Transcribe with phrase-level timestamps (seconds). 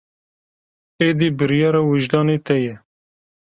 [1.07, 2.75] Êdî biryar a wijdanê te ye.